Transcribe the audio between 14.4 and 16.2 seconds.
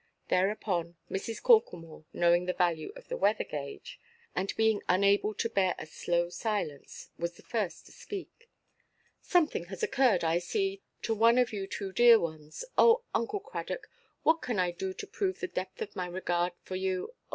can I do to prove the depth of my